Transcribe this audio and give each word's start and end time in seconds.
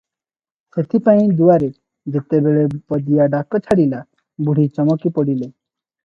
ସେଥିପାଇଁ 0.75 1.25
ଦୁଆରେ 1.41 1.67
ଯେତେବେଳେ 2.15 2.63
ପିଆଦା 3.01 3.27
ଡକା 3.33 3.61
ଛାଡ଼ିଲା, 3.67 3.99
ବୁଢ଼ୀ 4.47 4.65
ଚମକି 4.79 5.13
ପଡ଼ିଲେ। 5.19 5.51